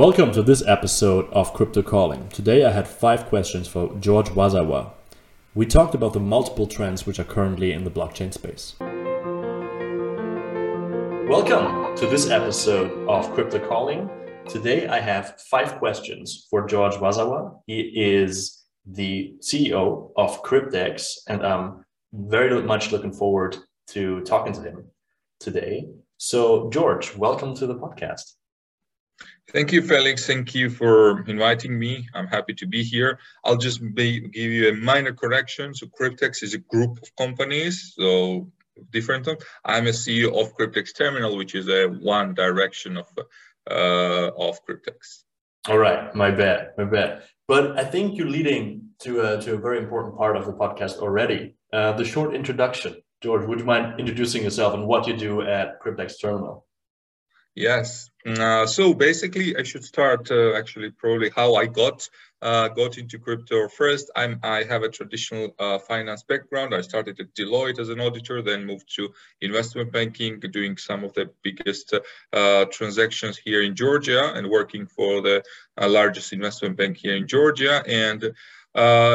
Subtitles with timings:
[0.00, 2.30] Welcome to this episode of Crypto Calling.
[2.30, 4.92] Today I had five questions for George Gvazava.
[5.54, 8.76] We talked about the multiple trends which are currently in the blockchain space.
[11.28, 14.08] Welcome to this episode of Crypto Calling.
[14.48, 17.60] Today I have five questions for George Gvazava.
[17.66, 23.58] He is the CEO of Cryptx, and I'm very much looking forward
[23.88, 24.86] to talking to him
[25.40, 25.90] today.
[26.16, 28.36] So, George, welcome to the podcast.
[29.52, 30.26] Thank you, Felix.
[30.26, 32.08] Thank you for inviting me.
[32.14, 33.18] I'm happy to be here.
[33.44, 35.74] I'll just be, give you a minor correction.
[35.74, 38.52] So Cryptx is a group of companies, so
[38.90, 39.28] different.
[39.64, 43.06] I'm a CEO of Cryptx Terminal, which is a one direction of
[43.70, 45.24] uh, of Cryptx.
[45.68, 47.22] All right, my bad, my bad.
[47.46, 50.98] But I think you're leading to a, to a very important part of the podcast
[50.98, 51.56] already.
[51.72, 53.02] Uh, the short introduction.
[53.20, 56.66] George, would you mind introducing yourself and what you do at Cryptx Terminal?
[57.54, 58.10] Yes.
[58.24, 62.08] Uh, so basically, I should start uh, actually probably how I got
[62.42, 63.68] uh, got into crypto.
[63.68, 66.74] First, I'm I have a traditional uh, finance background.
[66.74, 71.12] I started at Deloitte as an auditor, then moved to investment banking, doing some of
[71.14, 71.94] the biggest
[72.32, 75.42] uh, transactions here in Georgia, and working for the
[75.80, 77.82] uh, largest investment bank here in Georgia.
[77.86, 78.32] And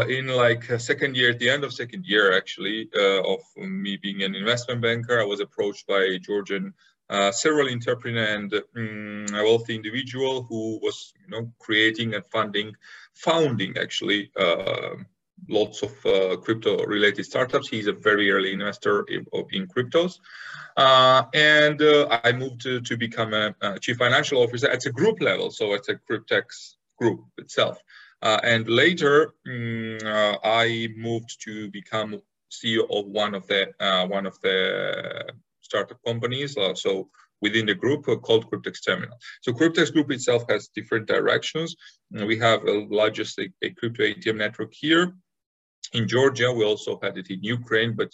[0.10, 4.36] in like second year, at the end of second year, actually, of me being an
[4.36, 6.74] investment banker, I was approached by a Georgian
[7.10, 12.76] uh, several entrepreneur and um, a wealthy individual who was you know creating and funding
[13.14, 14.96] founding actually uh,
[15.48, 17.68] lots of uh, crypto related startups.
[17.68, 20.20] He's a very early investor in, in cryptos.
[20.78, 24.92] Uh, and uh, i moved to, to become a, a, chief financial officer at a
[24.92, 27.78] group level so it's a cryptx group itself.
[28.22, 30.00] And later um,
[30.44, 33.74] i moved to become ceo of one of the
[34.10, 35.26] one of the
[35.70, 36.58] startup companies.
[36.58, 37.10] Uh, so
[37.42, 39.18] within the group uh, called Cryptx Terminal.
[39.42, 41.76] So Cryptx Group itself has different directions.
[42.32, 45.06] We have a largest a, a crypto ATM network here
[45.94, 46.52] in Georgia.
[46.52, 48.12] We also had it in Ukraine, but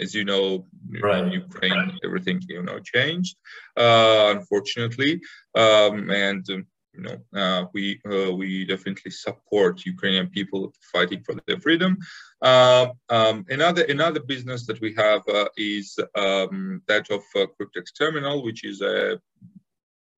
[0.00, 0.66] as you know,
[1.02, 1.24] right.
[1.24, 3.36] in Ukraine, everything you know changed,
[3.84, 5.12] uh, unfortunately.
[5.54, 11.34] Um, and um, you know, uh, we uh, we definitely support Ukrainian people fighting for
[11.46, 11.96] their freedom.
[12.42, 17.96] Uh, um, another another business that we have uh, is um, that of uh, Cryptx
[17.96, 19.20] Terminal, which is a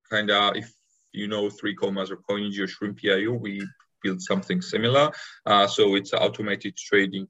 [0.09, 0.71] kind of if
[1.11, 3.61] you know 3Commas or Coinigy or Shrimpy.io, we
[4.01, 5.11] build something similar.
[5.45, 7.27] Uh, so it's automated trading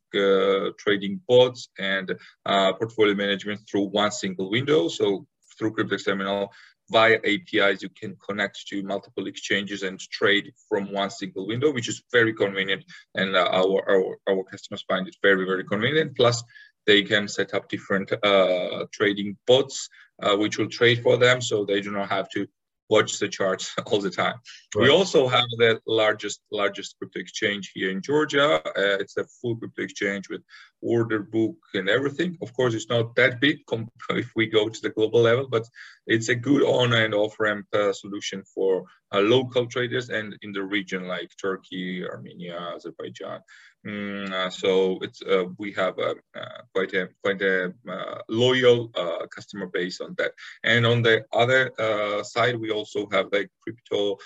[0.78, 2.16] trading bots and
[2.46, 4.88] portfolio management through one single window.
[4.88, 5.26] So
[5.58, 6.52] through Cryptx Terminal,
[6.92, 11.88] via APIs, you can connect to multiple exchanges and trade from one single window, which
[11.88, 12.84] is very convenient.
[13.16, 16.16] And uh, our, our, our customers find it very, very convenient.
[16.16, 16.44] Plus,
[16.86, 19.88] they can set up different uh, trading bots,
[20.22, 21.42] uh, which will trade for them.
[21.42, 22.48] So they do not have to
[22.90, 24.36] watch the charts all the time.
[24.76, 24.84] Right.
[24.84, 28.62] We also have the largest largest crypto exchange here in Georgia.
[28.66, 30.42] Uh, it's a full crypto exchange with
[30.82, 32.38] order book and everything.
[32.42, 33.60] Of course, it's not that big
[34.10, 35.68] if we go to the global level, but
[36.08, 40.52] it's a good on and off ramp uh, solution for uh, local traders and in
[40.52, 43.42] the region like Turkey, Armenia, Azerbaijan.
[43.86, 48.92] Mm, uh, so it's uh, we have a, uh, quite a quite a uh, loyal
[48.96, 50.34] uh, customer base on that.
[50.64, 54.18] And on the other uh, side, we also have a crypto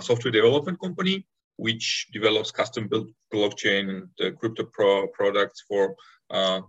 [0.00, 1.26] software development company
[1.58, 5.94] which develops custom built blockchain and uh, crypto pro products for
[6.30, 6.60] uh,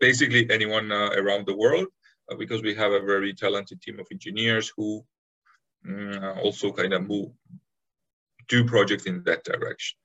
[0.00, 1.88] basically anyone uh, around the world.
[2.38, 4.88] because we have a very talented team of engineers who
[5.86, 7.30] mm, also kind of move
[8.48, 9.96] do projects in that direction.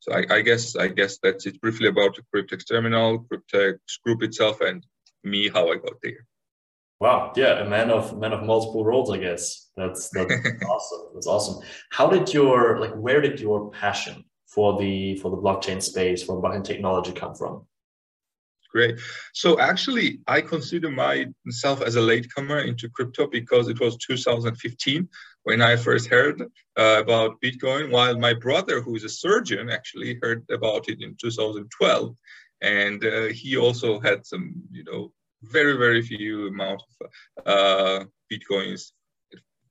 [0.00, 4.22] So I, I, guess I guess that's it briefly about the Cryptx terminal, Cryptx group
[4.22, 4.84] itself, and
[5.22, 6.26] me how I got there.
[7.00, 9.70] Wow, yeah, a man of man of multiple roles, I guess.
[9.76, 10.32] That's that's
[10.68, 11.06] awesome.
[11.14, 11.64] That's awesome.
[11.90, 16.40] How did your like where did your passion for the for the blockchain space, for
[16.42, 17.66] blockchain technology come from?
[18.70, 19.00] Great.
[19.32, 25.08] So actually, I consider myself as a latecomer into crypto because it was 2015
[25.42, 26.42] when I first heard
[26.78, 31.16] uh, about Bitcoin, while my brother, who is a surgeon, actually heard about it in
[31.20, 32.14] 2012.
[32.62, 38.92] And uh, he also had some, you know, very, very few amount of uh, Bitcoins.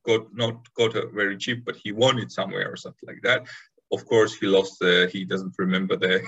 [0.06, 3.46] got not got a very cheap, but he won it somewhere or something like that.
[3.92, 6.22] Of course he lost the he doesn't remember the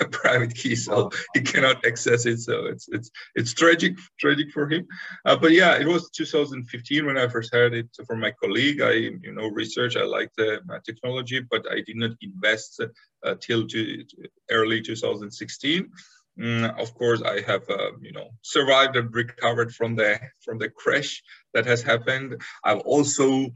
[0.10, 4.86] private key so he cannot access it so it's it's it's tragic tragic for him.
[5.24, 8.82] Uh, but yeah it was 2015 when i first heard it from my colleague.
[8.82, 8.92] I
[9.26, 12.82] you know research i like the uh, technology but i did not invest
[13.24, 14.04] uh, till to
[14.50, 15.90] early 2016
[16.38, 20.68] Mm, of course, I have uh, you know survived and recovered from the from the
[20.68, 21.22] crash
[21.54, 22.42] that has happened.
[22.62, 23.48] I've also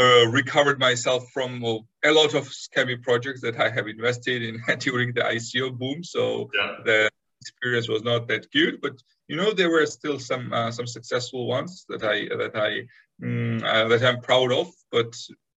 [0.00, 5.14] uh, recovered myself from a lot of scammy projects that I have invested in during
[5.14, 6.04] the ICO boom.
[6.04, 6.76] So yeah.
[6.84, 10.86] the experience was not that good, but you know there were still some uh, some
[10.86, 12.86] successful ones that I that I
[13.20, 14.68] mm, uh, that I'm proud of.
[14.92, 15.16] But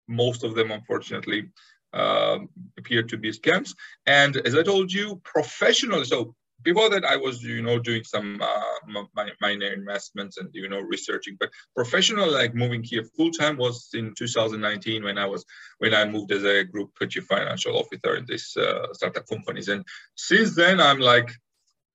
[0.07, 1.49] most of them, unfortunately,
[1.93, 2.39] uh,
[2.77, 3.75] appear to be scams.
[4.05, 6.05] And as I told you, professional.
[6.05, 9.03] So before that, I was, you know, doing some uh,
[9.41, 11.37] minor investments and, you know, researching.
[11.39, 15.45] But professional, like moving here full time, was in 2019 when I was
[15.77, 19.69] when I moved as a group chief financial officer in this uh, startup companies.
[19.69, 19.85] And
[20.15, 21.29] since then, I'm like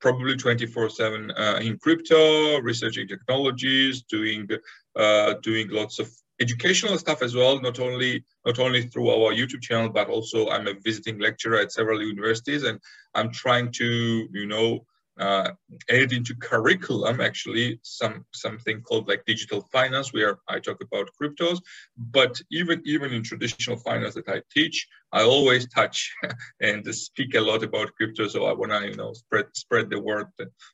[0.01, 4.49] probably 24/7 uh, in crypto, researching technologies, doing
[4.97, 6.09] uh, doing lots of
[6.41, 10.67] educational stuff as well not only not only through our youtube channel but also i'm
[10.67, 12.81] a visiting lecturer at several universities and
[13.15, 14.85] i'm trying to you know
[15.19, 15.51] uh,
[15.91, 21.61] add into curriculum actually some something called like digital finance where i talk about cryptos.
[21.97, 26.13] But even even in traditional finance that i teach i always touch
[26.61, 28.27] and speak a lot about crypto.
[28.27, 30.27] So i want to you know spread spread the word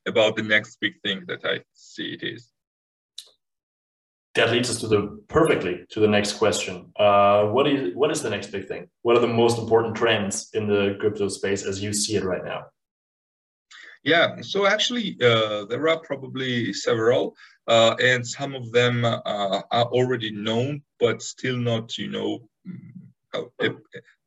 [0.07, 2.51] about the next big thing that i see it is
[4.35, 6.91] that leads us to the perfectly to the next question.
[6.95, 8.87] Uh, what is what is the next big thing?
[9.01, 12.43] What are the most important trends in the crypto space as you see it right
[12.43, 12.65] now?
[14.03, 17.35] Yeah, so actually, uh, there are probably several,
[17.67, 23.61] uh, and some of them uh, are already known, but still not, you know, mm,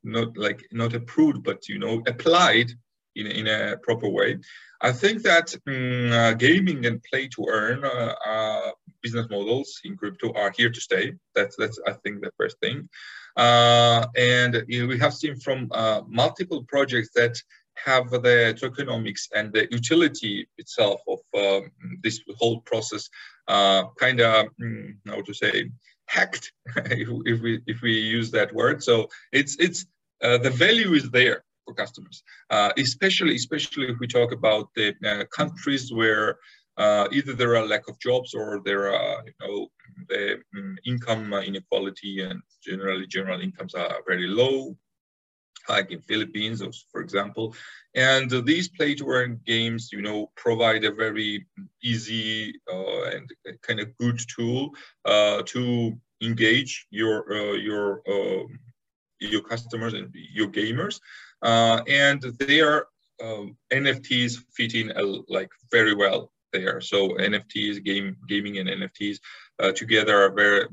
[0.03, 2.71] not like not approved, but you know, applied
[3.15, 4.37] in, in a proper way.
[4.81, 8.71] I think that um, gaming and play to earn uh,
[9.01, 11.13] business models in crypto are here to stay.
[11.33, 12.89] That's that's I think the first thing.
[13.35, 17.35] Uh, and you know, we have seen from uh, multiple projects that
[17.75, 21.71] have the tokenomics and the utility itself of um,
[22.01, 23.09] this whole process
[23.47, 25.69] uh, kind of mm, how to say
[26.07, 28.83] hacked if, if, we if we use that word.
[28.83, 29.85] So it's it's
[30.23, 34.93] uh, the value is there for customers, uh, especially especially if we talk about the
[35.05, 36.37] uh, countries where
[36.77, 39.67] uh, either there are lack of jobs or there are you know
[40.09, 44.75] the um, income inequality and generally general incomes are very low
[45.69, 47.55] like in Philippines, for example.
[47.95, 51.47] And uh, these play to earn games, you know, provide a very
[51.83, 53.31] easy uh, and
[53.61, 54.71] kind of good tool
[55.05, 58.59] uh, to engage your your um,
[59.19, 60.99] your customers and your gamers
[61.45, 62.87] uh, and they are
[63.23, 66.81] um, NFTs fit in uh, like very well there.
[66.81, 69.19] So NFTs, game gaming, and NFTs
[69.59, 70.67] uh, together are very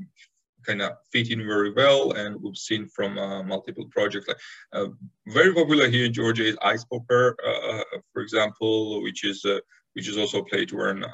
[0.65, 2.13] kind of fit in very well.
[2.13, 4.37] And we've seen from uh, multiple projects, like
[4.73, 4.87] uh,
[5.27, 9.45] very popular here in Georgia is Ice Poker, uh, for example, which is
[9.93, 11.05] which is also play to earn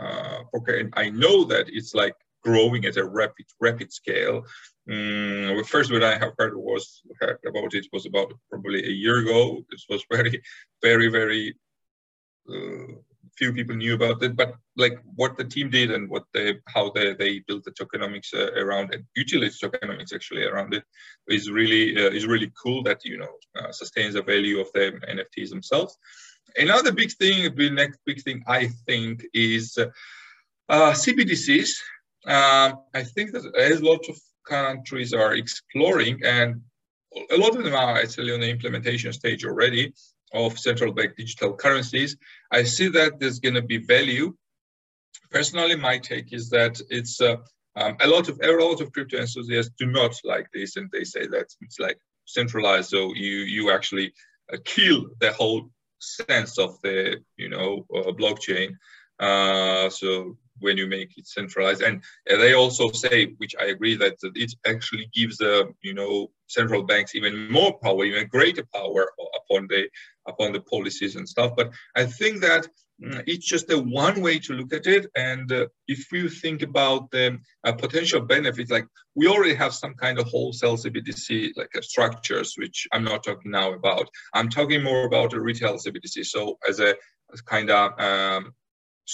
[0.54, 0.76] poker.
[0.76, 4.44] And I know that it's like growing at a rapid rapid scale.
[4.90, 9.20] Um, first, when I have heard was heard about it was about probably a year
[9.20, 9.64] ago.
[9.70, 10.42] This was very,
[10.82, 11.56] very, very
[12.50, 12.94] uh,
[13.38, 14.36] few people knew about it.
[14.36, 18.34] But like what the team did and what they how they, they built the tokenomics
[18.34, 20.84] uh, around it, utility tokenomics actually around it,
[21.28, 22.82] is really uh, is really cool.
[22.84, 25.98] That you know uh, sustains the value of the NFTs themselves.
[26.58, 31.72] Another big thing, the next big thing I think is uh, CBDCs.
[32.26, 34.18] Um, I think that a lot of
[34.48, 36.62] countries are exploring, and
[37.32, 39.94] a lot of them are actually on the implementation stage already
[40.34, 42.18] of central bank digital currencies.
[42.52, 44.36] I see that there's going to be value.
[45.32, 47.38] Personally, my take is that it's uh,
[47.76, 51.04] um, a lot of a lot of crypto enthusiasts do not like this, and they
[51.04, 54.14] say that it's like centralized, so you you actually
[54.52, 58.72] uh, kill the whole sense of the you know uh, blockchain.
[59.20, 61.82] Uh, so when you make it centralized.
[61.82, 66.84] And they also say, which I agree, that it actually gives the you know central
[66.84, 69.90] banks even more power, even greater power upon the
[70.28, 71.54] upon the policies and stuff.
[71.56, 72.68] But I think that
[73.04, 75.08] mm, it's just a one way to look at it.
[75.16, 79.94] And uh, if you think about the uh, potential benefits, like we already have some
[79.96, 84.10] kind of wholesale CBDC like uh, structures, which I'm not talking now about.
[84.34, 86.26] I'm talking more about a retail CBDC.
[86.26, 86.96] So as a
[87.32, 88.54] as kind of um,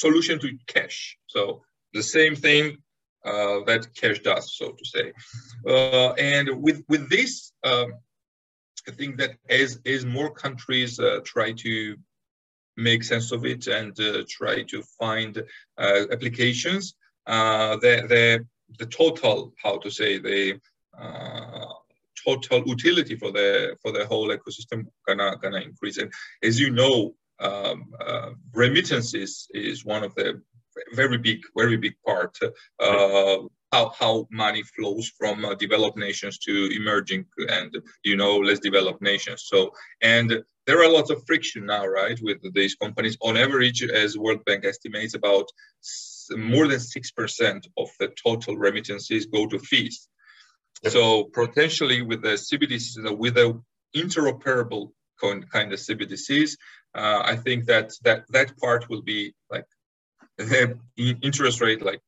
[0.03, 1.17] solution to cash.
[1.27, 2.77] So the same thing
[3.25, 5.13] uh, that cash does, so to say.
[5.67, 7.93] Uh, and with with this, um,
[8.87, 11.95] I think that as as more countries uh, try to
[12.77, 15.41] make sense of it and uh, try to find
[15.77, 18.45] uh, applications, uh, the the
[18.79, 20.59] the total, how to say, the
[22.25, 25.97] total utility for the for the whole ecosystem gonna gonna increase.
[25.97, 26.11] And
[26.43, 30.41] as you know, um, uh, remittances is one of the
[30.93, 32.37] very big, very big part.
[32.79, 33.37] Uh,
[33.71, 39.01] how, how money flows from uh, developed nations to emerging and you know less developed
[39.01, 39.43] nations.
[39.47, 43.17] So and there are lots of friction now, right, with these companies.
[43.21, 45.47] On average, as World Bank estimates, about
[46.31, 50.07] more than six percent of the total remittances go to fees.
[50.87, 53.61] So potentially with the CBDCs, with the
[53.95, 56.57] interoperable kind of CBDCs,
[56.95, 59.65] uh, I think that that that part will be like
[60.37, 60.77] the
[61.21, 62.01] interest rate like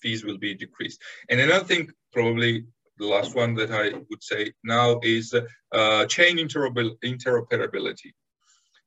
[0.00, 1.00] fees will be decreased.
[1.30, 2.66] And another thing, probably
[2.98, 5.34] the last one that I would say now is
[5.72, 8.12] uh, chain interoperability.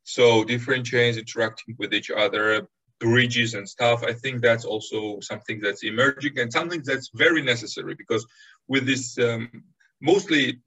[0.04, 2.68] So different chains interacting with each other,
[3.00, 4.04] bridges and stuff.
[4.04, 8.26] I think that's also something that's emerging and something that's very necessary because
[8.68, 9.64] with this um,
[10.02, 10.62] mostly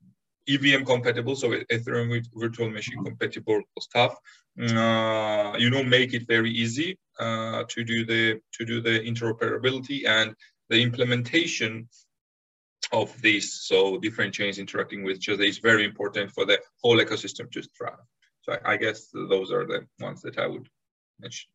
[0.55, 4.17] EVM compatible, so Ethereum virtual machine compatible stuff,
[4.61, 10.07] uh, you know, make it very easy uh, to do the to do the interoperability
[10.07, 10.35] and
[10.69, 11.89] the implementation
[12.93, 13.67] of this.
[13.67, 17.63] So different chains interacting with each other is very important for the whole ecosystem to
[17.77, 18.07] thrive.
[18.43, 20.69] So I, I guess those are the ones that I would
[21.21, 21.51] mention.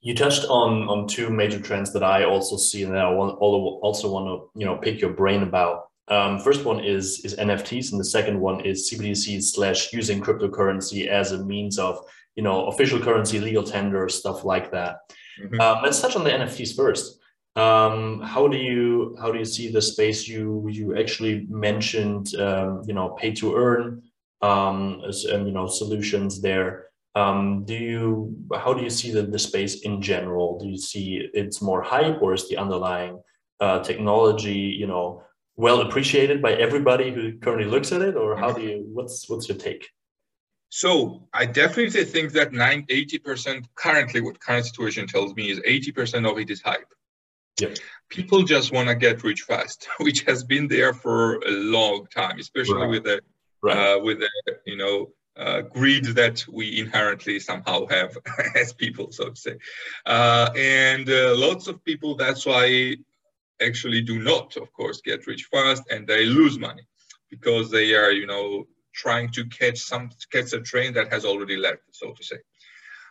[0.00, 4.10] You touched on on two major trends that I also see, and I want, also
[4.10, 5.89] want to you know pick your brain about.
[6.10, 11.06] Um, first one is is NFTs, and the second one is CBDC slash using cryptocurrency
[11.06, 14.96] as a means of you know official currency, legal tender, stuff like that.
[15.40, 15.60] Mm-hmm.
[15.60, 17.20] Um, let's touch on the NFTs first.
[17.54, 22.34] Um, how do you how do you see the space you you actually mentioned?
[22.34, 24.02] Um, you know, pay to earn,
[24.42, 26.86] um, as, and you know solutions there.
[27.14, 30.58] Um, do you how do you see the, the space in general?
[30.58, 33.20] Do you see it's more hype or is the underlying
[33.60, 35.22] uh, technology you know
[35.60, 39.46] well appreciated by everybody who currently looks at it, or how do you what's what's
[39.48, 39.88] your take?
[40.70, 46.30] So I definitely think that 90, 80% currently what current situation tells me is 80%
[46.30, 46.92] of it is hype.
[47.60, 47.74] Yeah.
[48.08, 52.38] People just want to get rich fast, which has been there for a long time,
[52.38, 52.90] especially right.
[52.90, 53.20] with the
[53.62, 53.76] right.
[53.76, 54.30] uh, with the
[54.64, 58.16] you know uh, greed that we inherently somehow have
[58.54, 59.56] as people, so to say.
[60.06, 62.96] Uh, and uh, lots of people, that's why
[63.60, 66.82] actually do not, of course, get rich fast and they lose money
[67.30, 71.56] because they are, you know, trying to catch some catch a train that has already
[71.56, 72.36] left, so to say.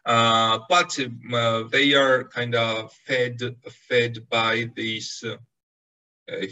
[0.06, 0.98] Uh, but
[1.34, 3.40] uh, they are kind of fed
[3.88, 5.24] fed by these
[6.32, 6.46] uh,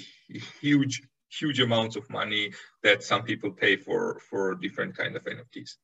[0.62, 2.52] huge huge amounts of money
[2.84, 5.76] that some people pay for for different kind of NFTs.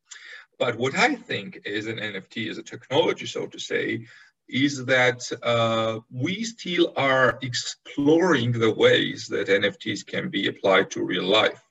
[0.60, 4.06] But what I think is an NFT is a technology, so to say,
[4.50, 11.04] is that uh, we still are exploring the ways that NFTs can be applied to
[11.04, 11.62] real life.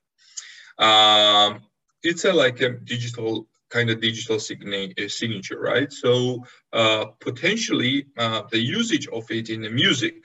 [0.78, 1.60] Um,
[2.02, 5.92] it's a, like a digital kind of digital uh, signature, right?
[5.92, 10.16] So uh, potentially uh, the usage of it in the music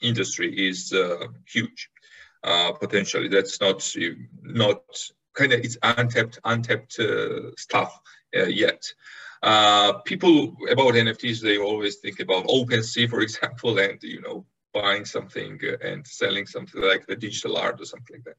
[0.00, 1.90] industry is uh, huge.
[2.42, 3.78] Uh, potentially, that's not
[4.42, 4.82] not
[5.34, 7.00] kind of it's untapped untapped
[7.56, 7.98] stuff
[8.32, 8.82] yet.
[10.04, 15.60] People about NFTs, they always think about OpenSea, for example, and you know buying something
[15.82, 18.36] and selling something like the digital art or something like that.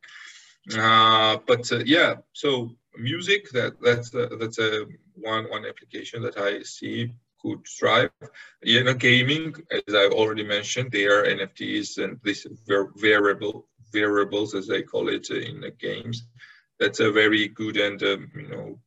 [0.73, 4.85] Uh, but uh, yeah, so music that that's that's a
[5.15, 8.09] one one application that I see could thrive.
[8.63, 12.47] You know, gaming, as I've already mentioned, there are NFTs and these
[12.95, 16.23] variable variables, as they call it in the games.
[16.79, 18.79] That's a very good and um, you know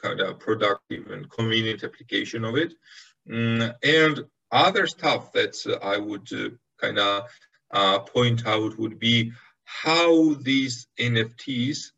[0.00, 2.72] kind of productive and convenient application of it.
[3.28, 7.24] Mm, and other stuff that uh, I would uh, kind of
[7.70, 9.32] uh, point out would be
[9.64, 11.92] how these NFTs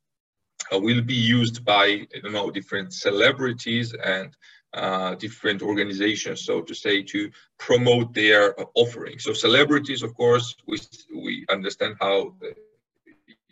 [0.72, 4.36] uh, will be used by you know different celebrities and
[4.74, 9.18] uh, different organizations, so to say, to promote their uh, offering.
[9.18, 10.78] So celebrities, of course, we
[11.14, 12.34] we understand how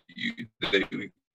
[0.09, 0.85] you, they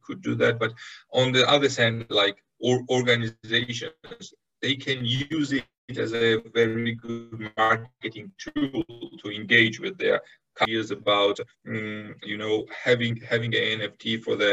[0.03, 0.73] could do that, but
[1.11, 5.65] on the other hand, like or organizations, they can use it
[5.97, 8.83] as a very good marketing tool
[9.23, 10.21] to engage with their
[10.61, 14.51] ideas about um, you know having having an NFT for the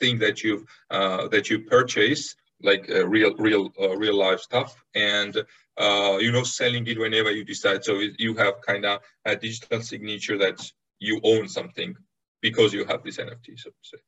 [0.00, 4.82] thing that you uh, that you purchase like uh, real real uh, real life stuff
[4.94, 5.36] and
[5.78, 7.84] uh, you know selling it whenever you decide.
[7.84, 10.60] So you have kind of a digital signature that
[11.00, 11.94] you own something
[12.40, 13.98] because you have this NFT so to say.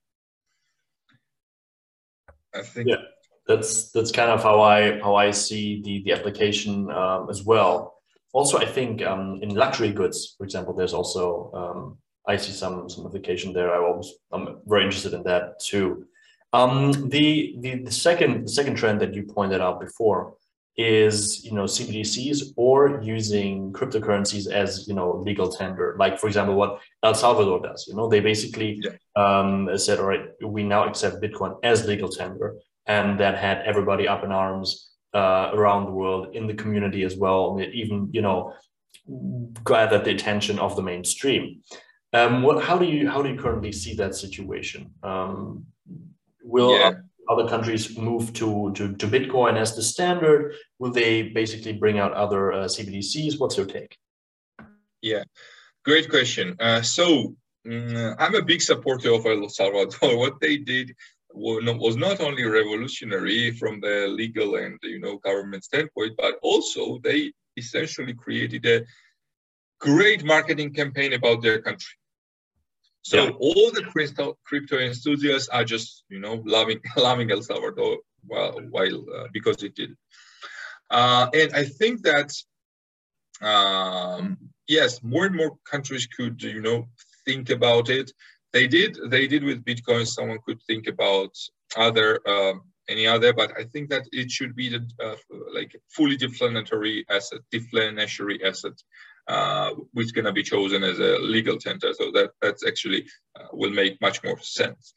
[2.54, 3.02] I think yeah
[3.46, 7.94] that's that's kind of how I how I see the the application um, as well
[8.34, 12.90] also, I think um, in luxury goods, for example, there's also um, I see some
[12.90, 13.72] some application there.
[13.72, 16.06] I always I'm very interested in that too.
[16.52, 20.34] Um, the, the the second the second trend that you pointed out before
[20.76, 25.94] is you know CBDCs or using cryptocurrencies as you know legal tender.
[25.96, 27.86] Like for example, what El Salvador does.
[27.86, 28.96] You know, they basically yeah.
[29.14, 34.06] um, said, all right, we now accept Bitcoin as legal tender, and that had everybody
[34.06, 37.58] up in arms uh, around the world in the community as well.
[37.72, 38.54] Even you know
[39.64, 41.62] gathered the attention of the mainstream.
[42.12, 44.92] Um, what, how do you how do you currently see that situation?
[45.02, 45.66] Um,
[46.42, 46.92] will yeah.
[47.28, 50.54] other countries move to, to to Bitcoin as the standard?
[50.78, 53.40] Will they basically bring out other uh, CBDCs?
[53.40, 53.96] What's your take?
[55.02, 55.24] Yeah,
[55.84, 56.56] great question.
[56.60, 57.34] Uh, so
[57.66, 60.16] mm, I'm a big supporter of El Salvador.
[60.22, 60.94] what they did
[61.34, 67.32] was not only revolutionary from the legal and you know government standpoint, but also they
[67.56, 68.84] essentially created a
[69.80, 71.94] great marketing campaign about their country.
[73.02, 73.30] So yeah.
[73.38, 79.04] all the crypto, crypto enthusiasts are just you know loving loving El Salvador while while
[79.16, 79.94] uh, because it did.
[80.90, 82.32] Uh, and I think that
[83.42, 84.38] um,
[84.68, 86.88] yes, more and more countries could you know
[87.24, 88.10] think about it.
[88.54, 90.06] They did they did with Bitcoin.
[90.06, 91.32] Someone could think about
[91.76, 92.54] other uh,
[92.88, 95.16] any other, but I think that it should be the uh,
[95.52, 98.76] like fully deflationary asset, deflationary asset,
[99.26, 101.92] uh, which to be chosen as a legal tender.
[101.94, 103.06] So that that's actually
[103.38, 104.92] uh, will make much more sense.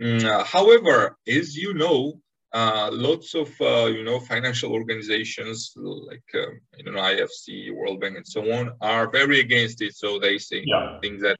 [0.00, 2.20] Mm, uh, however, as you know,
[2.52, 8.16] uh, lots of uh, you know financial organizations like um, you know IFC, World Bank,
[8.16, 9.94] and so on are very against it.
[9.96, 10.98] So they say yeah.
[11.00, 11.38] things that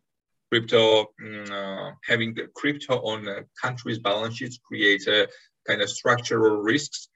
[0.50, 5.26] crypto um, having the crypto on a country's balance sheets creates a
[5.66, 7.08] kind of structural risks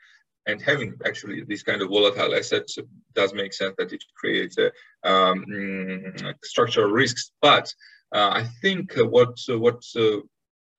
[0.46, 2.76] and having actually these kind of volatile assets
[3.14, 4.66] does make sense that it creates a,
[5.08, 7.30] um, mm, structural risks.
[7.40, 7.72] But
[8.14, 10.18] uh, I think what what uh,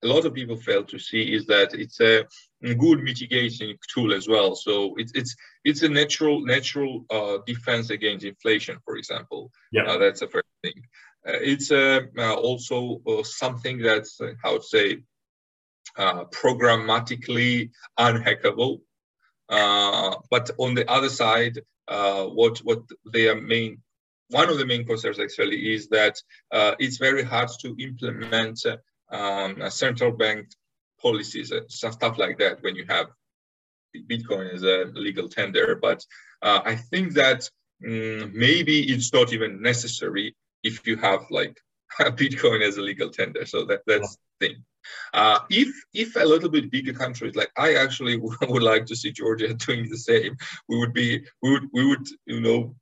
[0.04, 2.26] a lot of people fail to see is that it's a
[2.76, 4.56] good mitigating tool as well.
[4.56, 9.52] So it's it's it's a natural natural uh, defense against inflation, for example.
[9.72, 10.84] Yeah, uh, that's the first thing.
[11.28, 15.04] Uh, it's uh, also something that's how to say
[15.98, 18.82] uh, programmatically unhackable.
[19.50, 23.82] Uh, but on the other side, uh, what what their main
[24.30, 26.16] one of the main concerns actually is that
[26.52, 28.60] uh, it's very hard to implement
[29.12, 30.48] um, central bank
[31.02, 33.08] policies, uh, stuff like that, when you have
[34.10, 35.78] Bitcoin as a legal tender.
[35.80, 36.04] But
[36.42, 37.48] uh, I think that
[37.86, 41.60] um, maybe it's not even necessary if you have like
[42.00, 43.46] Bitcoin as a legal tender.
[43.46, 44.64] So that that's the thing.
[45.14, 49.12] Uh, if if a little bit bigger countries, like I actually would like to see
[49.12, 50.36] Georgia doing the same,
[50.68, 52.76] we would be we would we would you know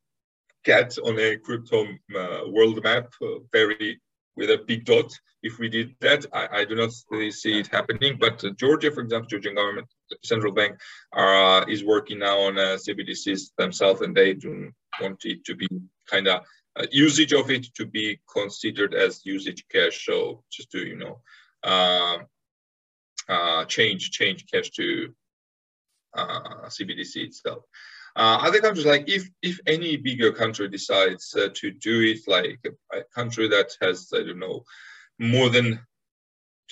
[0.64, 4.00] get on a crypto uh, world map uh, very
[4.36, 5.12] with a big dot.
[5.42, 8.16] If we did that, I, I do not really see it happening.
[8.18, 9.88] But uh, Georgia, for example, Georgian government,
[10.24, 10.78] central bank,
[11.12, 15.54] are, uh, is working now on uh, CBDCs themselves, and they do want it to
[15.54, 15.68] be
[16.08, 16.42] kind of
[16.76, 20.06] uh, usage of it to be considered as usage cash.
[20.06, 21.20] So just to you know
[21.64, 22.26] um,
[23.28, 25.14] uh, change change cash to
[26.14, 27.64] uh, CBDC itself.
[28.14, 32.60] Uh, other countries, like if if any bigger country decides uh, to do it, like
[32.92, 34.64] a, country that has I don't know
[35.18, 35.80] more than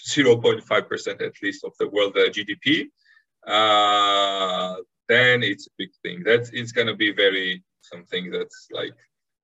[0.07, 2.89] 0.5 percent at least of the world uh, GDP,
[3.47, 4.77] uh,
[5.09, 6.23] then it's a big thing.
[6.25, 8.95] That's it's gonna be very something that's like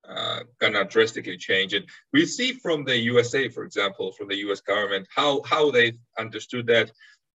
[0.09, 1.75] uh, gonna drastically change.
[1.75, 5.99] And we see from the USA, for example, from the US government, how, how they
[6.19, 6.91] understood that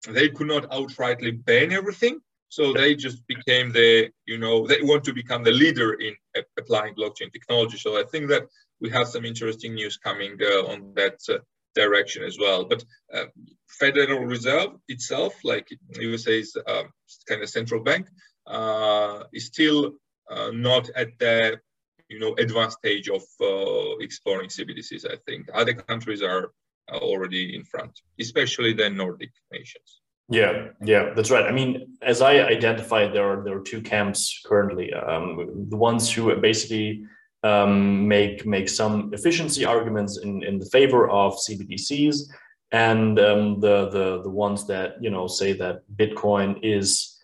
[0.08, 2.21] they could not outrightly ban everything.
[2.49, 6.15] So they just became the, you know, they want to become the leader in
[6.58, 7.77] applying blockchain technology.
[7.77, 8.47] So I think that
[8.82, 11.38] we have some interesting news coming uh, on that uh,
[11.75, 12.65] direction as well.
[12.65, 13.25] But uh,
[13.67, 15.67] Federal Reserve itself, like
[15.99, 16.91] USA's um,
[17.27, 18.08] kind of central bank,
[18.47, 19.93] uh, is still
[20.29, 21.60] uh, not at the
[22.10, 25.10] you know advanced stage of uh, exploring CBDCs.
[25.10, 26.52] I think other countries are
[26.91, 30.02] already in front, especially the Nordic nations.
[30.32, 31.45] Yeah, yeah, that's right.
[31.45, 34.93] I mean, as I identified, there are there are two camps currently.
[34.93, 37.04] Um, the ones who basically
[37.43, 42.30] um, make make some efficiency arguments in, in the favor of CBDCs,
[42.72, 47.17] and um, the the the ones that you know say that Bitcoin is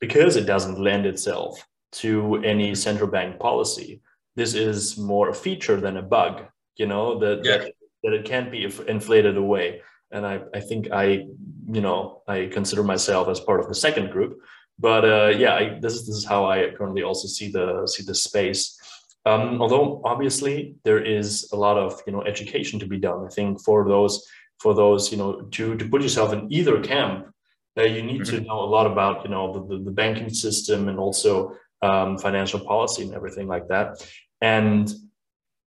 [0.00, 4.00] because it doesn't lend itself to any central bank policy
[4.36, 6.44] this is more a feature than a bug
[6.76, 7.58] you know that yeah.
[7.58, 11.04] that, that it can't be inflated away and I, I think i
[11.76, 14.40] you know i consider myself as part of the second group
[14.78, 18.04] but uh, yeah I, this, is, this is how i currently also see the see
[18.04, 18.78] the space
[19.24, 23.28] um, although obviously there is a lot of you know education to be done i
[23.28, 24.26] think for those
[24.58, 27.26] for those you know to to put yourself in either camp
[27.78, 28.36] uh, you need mm-hmm.
[28.36, 32.18] to know a lot about you know the, the, the banking system and also um,
[32.18, 34.06] financial policy and everything like that.
[34.40, 34.92] And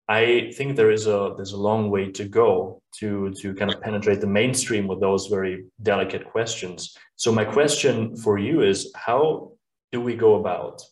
[0.09, 3.81] I think there is a there's a long way to go to to kind of
[3.81, 6.97] penetrate the mainstream with those very delicate questions.
[7.17, 9.53] So my question for you is how
[9.91, 10.83] do we go about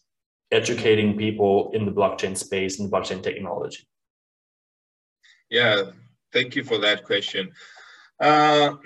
[0.51, 3.87] educating people in the blockchain space and blockchain technology?
[5.49, 5.91] Yeah,
[6.33, 7.53] thank you for that question.
[8.21, 8.77] Uh,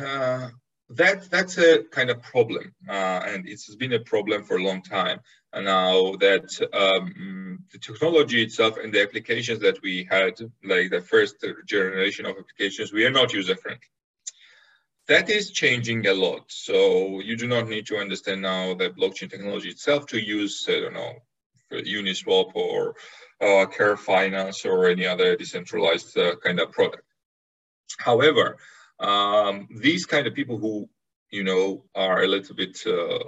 [0.00, 0.48] uh,
[0.90, 4.82] that that's a kind of problem, uh, and it's been a problem for a long
[4.82, 5.20] time.
[5.52, 11.00] And now that um, the technology itself and the applications that we had, like the
[11.00, 13.80] first generation of applications, we are not user friendly.
[15.08, 16.44] That is changing a lot.
[16.48, 20.80] So you do not need to understand now the blockchain technology itself to use, I
[20.80, 21.14] don't know,
[21.72, 22.94] Uniswap or
[23.40, 27.04] uh, Care Finance or any other decentralized uh, kind of product.
[27.98, 28.58] However,
[29.00, 30.88] um, these kind of people who
[31.30, 33.18] you know are a little bit uh,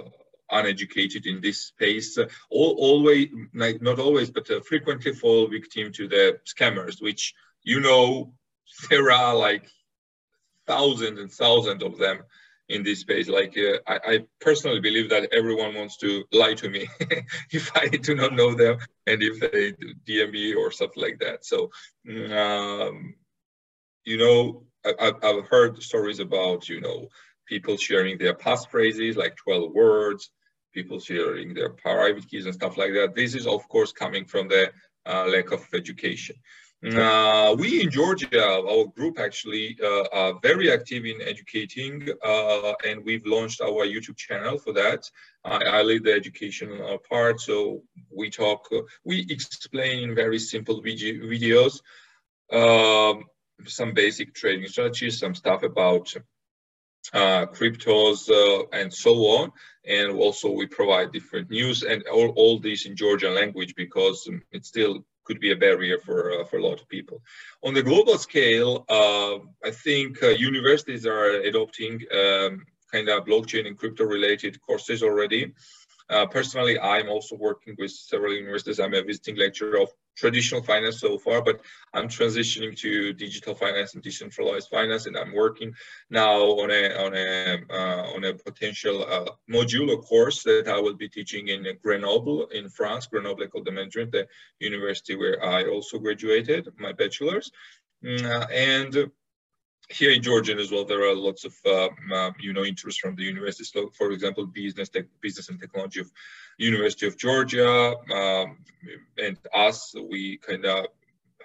[0.51, 5.91] uneducated in this space uh, all, always like not always but uh, frequently fall victim
[5.91, 8.33] to the scammers which you know
[8.89, 9.65] there are like
[10.67, 12.23] thousands and thousands of them
[12.71, 13.27] in this space.
[13.27, 16.87] Like uh, I, I, personally believe that everyone wants to lie to me
[17.51, 19.73] if i do not know them and if they
[20.07, 21.45] dm me or something like that.
[21.45, 21.69] So
[22.07, 23.15] um,
[24.05, 27.07] you know I, have heard stories about, you know,
[27.47, 30.31] people sharing their passphrases, like 12 words,
[30.73, 33.13] people sharing their private keys and stuff like that.
[33.15, 34.71] This is, of course, coming from the
[35.05, 36.35] uh, lack of education.
[36.83, 43.05] Uh, we in Georgia, our group actually uh, are very active in educating, uh, and
[43.05, 45.07] we've launched our YouTube channel for that.
[45.45, 48.67] I, lead the educational part, so we talk,
[49.05, 51.81] we explain in very simple video, videos.
[52.51, 53.25] Um,
[53.67, 56.13] some basic trading strategies, some stuff about
[57.13, 59.51] uh, cryptos uh, and so on.
[59.85, 64.43] And also we provide different news and all, all these in Georgian language because um,
[64.51, 67.21] it still could be a barrier for, uh, for a lot of people.
[67.63, 73.67] On the global scale, uh, I think uh, universities are adopting um, kind of blockchain
[73.67, 75.53] and crypto related courses already.
[76.09, 78.79] Uh, personally, I'm also working with several universities.
[78.79, 81.61] I'm a visiting lecturer of traditional finance so far, but
[81.93, 85.73] I'm transitioning to digital finance and decentralized finance, and I'm working
[86.09, 90.95] now on a on a uh, on a potential uh, modular course that I will
[90.95, 94.27] be teaching in Grenoble in France, Grenoble de Management, the
[94.59, 97.51] university where I also graduated my bachelor's,
[98.03, 99.11] mm, uh, and
[99.91, 103.15] here in Georgia as well, there are lots of um, uh, you know interest from
[103.15, 103.71] the universities.
[103.73, 106.11] So, for example, business tech, business and technology of
[106.57, 108.57] University of Georgia, um,
[109.17, 109.93] and us.
[110.09, 110.87] We kind of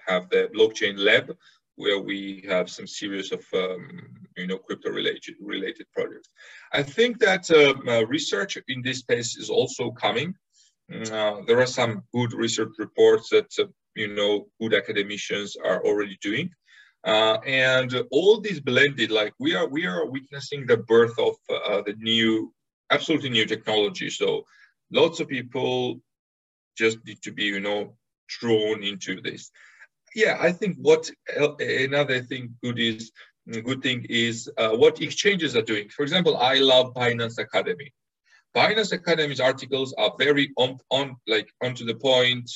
[0.07, 1.35] have the blockchain lab
[1.75, 4.01] where we have some series of um,
[4.35, 6.29] you know crypto related related projects.
[6.73, 10.33] I think that um, uh, research in this space is also coming.
[11.11, 16.17] Uh, there are some good research reports that uh, you know good academicians are already
[16.21, 16.49] doing.
[17.07, 21.81] Uh, and all these blended, like we are, we are witnessing the birth of uh,
[21.85, 22.53] the new,
[22.91, 24.09] absolutely new technology.
[24.09, 24.43] So
[24.91, 26.01] lots of people
[26.77, 27.95] just need to be, you know,
[28.27, 29.51] drawn into this.
[30.15, 31.09] Yeah, I think what
[31.59, 33.11] another thing good is
[33.69, 35.87] good thing is uh, what exchanges are doing.
[35.89, 37.93] For example, I love Binance Academy.
[38.55, 42.49] Binance Academy's articles are very on, on like onto the point,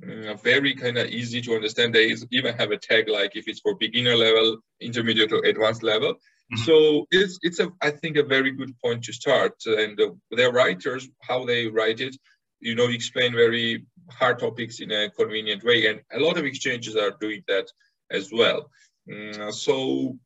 [0.00, 1.94] very kind of easy to understand.
[1.94, 6.14] They even have a tag like if it's for beginner level, intermediate or advanced level.
[6.14, 6.64] Mm-hmm.
[6.64, 9.54] So it's it's a I think a very good point to start.
[9.66, 12.16] And uh, their writers, how they write it,
[12.60, 15.86] you know, explain very hard topics in a convenient way.
[15.86, 17.66] And a lot of exchanges are doing that
[18.10, 18.70] as well.
[19.10, 20.18] Mm, so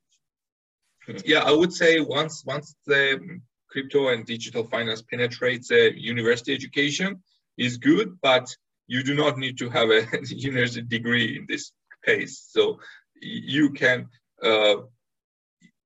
[1.24, 7.22] yeah, I would say once once the crypto and digital finance penetrates the university education
[7.56, 8.54] is good, but
[8.90, 11.70] you do not need to have a university degree in this
[12.04, 12.34] case.
[12.50, 12.80] So
[13.22, 14.08] you can,
[14.42, 14.76] uh,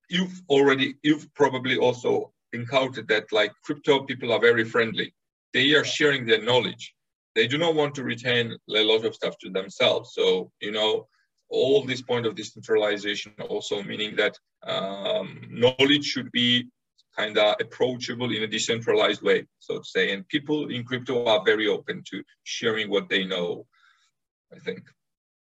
[0.08, 5.12] you've already, you've probably also encountered that like crypto people are very friendly.
[5.52, 6.94] They are sharing their knowledge.
[7.34, 10.14] They do not want to retain a lot of stuff to themselves.
[10.14, 11.06] So, you know,
[11.50, 16.70] all this point of decentralization also meaning that um, knowledge should be
[17.16, 20.12] kind of approachable in a decentralized way, so to say.
[20.12, 23.66] And people in crypto are very open to sharing what they know,
[24.52, 24.82] I think.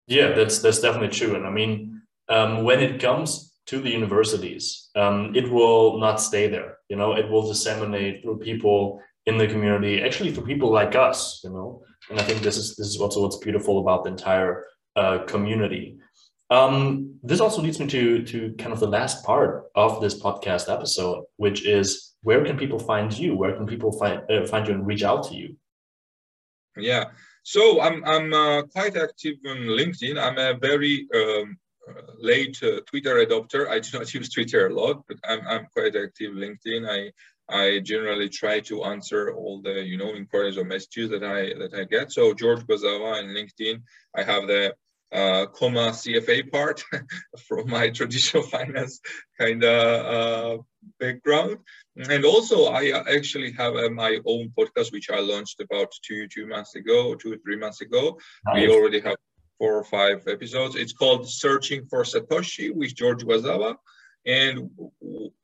[0.07, 1.35] Yeah, that's that's definitely true.
[1.35, 6.47] And I mean, um, when it comes to the universities, um, it will not stay
[6.47, 6.77] there.
[6.89, 11.41] You know, it will disseminate through people in the community, actually through people like us.
[11.43, 14.65] You know, and I think this is this is also what's beautiful about the entire
[14.95, 15.99] uh, community.
[16.49, 20.71] Um, this also leads me to to kind of the last part of this podcast
[20.73, 23.35] episode, which is where can people find you?
[23.35, 25.57] Where can people find uh, find you and reach out to you?
[26.77, 27.05] Yeah,
[27.43, 30.21] so I'm I'm uh, quite active on LinkedIn.
[30.21, 31.57] I'm a very um,
[31.89, 33.69] uh, late uh, Twitter adopter.
[33.69, 36.87] I do not use Twitter a lot, but I'm I'm quite active LinkedIn.
[36.87, 37.11] I
[37.49, 41.73] I generally try to answer all the you know inquiries or messages that I that
[41.73, 42.11] I get.
[42.11, 43.81] So George Gvazava and LinkedIn.
[44.15, 44.75] I have the
[45.13, 46.83] uh, comma CFA part
[47.47, 48.99] from my traditional finance
[49.39, 50.61] kind of uh,
[50.99, 51.57] background.
[52.09, 56.47] And also, I actually have uh, my own podcast, which I launched about two two
[56.47, 58.19] months ago, two or three months ago.
[58.45, 58.55] Nice.
[58.55, 59.17] We already have
[59.57, 60.75] four or five episodes.
[60.75, 63.75] It's called Searching for Satoshi with George Gvazava.
[64.25, 64.69] And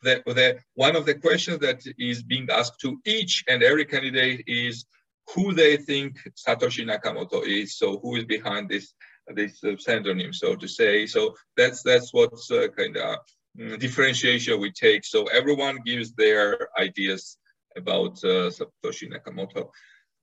[0.01, 4.43] the, the, one of the questions that is being asked to each and every candidate
[4.45, 4.85] is
[5.33, 7.77] who they think Satoshi Nakamoto is.
[7.77, 8.93] So who is behind this
[9.27, 11.05] this pseudonym, so to say.
[11.05, 13.19] So that's that's what's uh, kind of
[13.59, 15.05] mm, differentiation we take.
[15.05, 17.37] So everyone gives their ideas
[17.75, 19.69] about uh, Satoshi Nakamoto.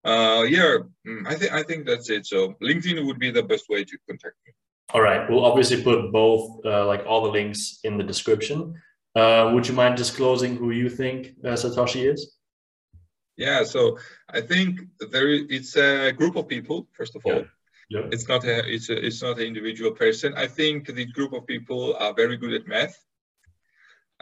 [0.05, 2.27] Uh, yeah, mm, I think I think that's it.
[2.27, 4.53] So LinkedIn would be the best way to contact me.
[4.93, 8.75] All right, we'll obviously put both, uh, like all the links in the description.
[9.15, 12.37] Uh, would you mind disclosing who you think uh, Satoshi is?
[13.37, 16.89] Yeah, so I think there it's a group of people.
[16.93, 17.43] First of all, yeah.
[17.90, 18.07] Yeah.
[18.12, 20.33] It's not a it's a, it's not an individual person.
[20.37, 22.96] I think the group of people are very good at math.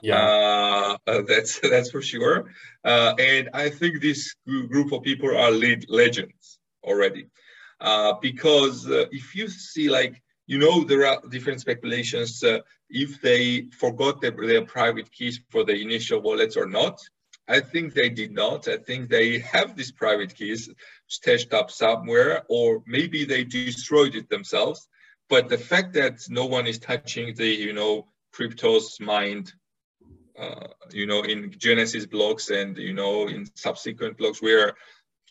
[0.02, 2.50] Yeah, uh, uh, that's that's for sure.
[2.82, 7.28] Uh, and I think this group of people are lead legends already,
[7.80, 13.20] uh, because uh, if you see like you know there are different speculations uh, if
[13.20, 16.98] they forgot their, their private keys for the initial wallets or not.
[17.48, 18.68] I think they did not.
[18.68, 20.68] I think they have these private keys
[21.06, 24.86] stashed up somewhere, or maybe they destroyed it themselves.
[25.30, 29.52] But the fact that no one is touching the, you know, cryptos mined,
[30.38, 34.74] uh, you know, in Genesis blocks and, you know, in subsequent blocks where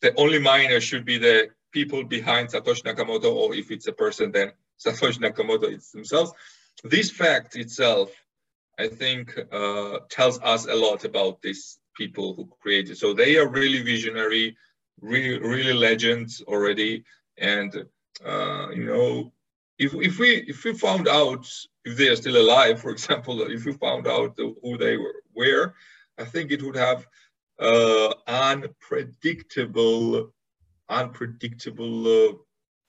[0.01, 4.31] the only miner should be the people behind Satoshi Nakamoto, or if it's a person,
[4.31, 4.51] then
[4.85, 6.31] Satoshi Nakamoto it's themselves.
[6.83, 8.11] This fact itself,
[8.79, 12.97] I think, uh, tells us a lot about this people who created.
[12.97, 14.55] So they are really visionary,
[15.01, 17.03] really, really legends already.
[17.37, 17.85] And
[18.25, 19.33] uh, you know,
[19.77, 21.47] if if we if we found out
[21.85, 25.75] if they are still alive, for example, if we found out who they were, where,
[26.17, 27.05] I think it would have
[27.59, 30.33] uh, unpredictable,
[30.89, 32.41] unpredictable,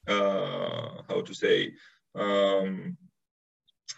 [0.08, 1.72] uh, uh, how to say,
[2.14, 2.96] um,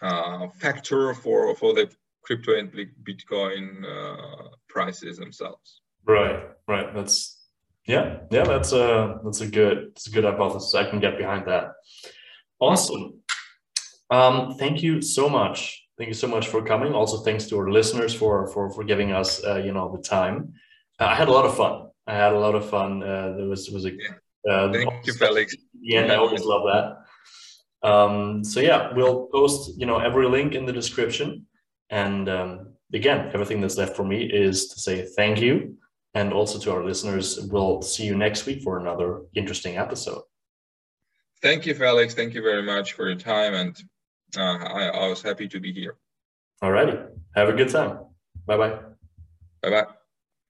[0.01, 1.89] uh, factor for for the
[2.23, 2.71] crypto and
[3.03, 5.81] Bitcoin uh, prices themselves.
[6.05, 6.93] Right, right.
[6.93, 7.39] That's
[7.87, 8.43] yeah, yeah.
[8.43, 10.75] That's a that's a good that's a good hypothesis.
[10.75, 11.73] I can get behind that.
[12.59, 13.21] Awesome.
[14.09, 15.87] Um, thank you so much.
[15.97, 16.93] Thank you so much for coming.
[16.93, 20.53] Also, thanks to our listeners for for for giving us uh, you know the time.
[20.99, 21.89] Uh, I had a lot of fun.
[22.07, 23.03] I had a lot of fun.
[23.03, 23.91] Uh, there was was a
[24.49, 25.55] uh, thank you, Felix.
[25.79, 27.87] Yeah, I always love that.
[27.87, 31.45] Um, so yeah, we'll post you know every link in the description.
[31.91, 35.77] And um, again, everything that's left for me is to say thank you.
[36.13, 40.23] And also to our listeners, we'll see you next week for another interesting episode.
[41.41, 42.13] Thank you, Felix.
[42.13, 43.53] Thank you very much for your time.
[43.53, 43.77] And
[44.37, 45.95] uh, I, I was happy to be here.
[46.61, 46.97] All righty.
[47.35, 47.99] Have a good time.
[48.45, 48.79] Bye bye.
[49.61, 49.85] Bye bye.